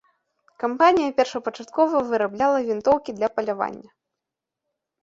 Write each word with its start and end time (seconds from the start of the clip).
Кампанія 0.63 1.11
першапачаткова 1.19 2.01
вырабляла 2.09 2.59
вінтоўкі 2.71 3.11
для 3.21 3.27
палявання. 3.39 3.89